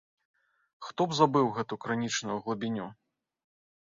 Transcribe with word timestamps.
Хто 0.85 1.05
б 1.09 1.17
забыў 1.19 1.51
гэту 1.57 1.77
крынічную 1.85 2.37
глыбіню?! 2.47 2.87